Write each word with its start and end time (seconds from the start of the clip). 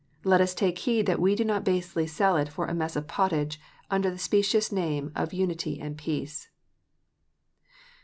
Let 0.23 0.41
us 0.41 0.55
take 0.55 0.79
heed 0.79 1.05
that 1.05 1.19
we 1.19 1.35
do 1.35 1.45
not 1.45 1.63
basely 1.63 2.07
sell 2.07 2.35
it 2.35 2.49
for 2.49 2.65
a 2.65 2.73
mess 2.73 2.95
of 2.95 3.05
pottage, 3.07 3.59
under 3.91 4.09
the 4.09 4.17
specious 4.17 4.71
names 4.71 5.11
of 5.15 5.31
unity 5.31 5.79
and 5.79 5.95
peace. 5.95 6.49